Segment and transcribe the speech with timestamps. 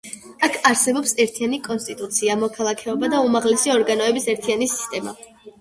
[0.45, 5.19] აქ არსებობს ერთიანი კონსტიტუცია, მოქალაქეობა და უმაღლესი ორგანოების ერთიანი სისტემა.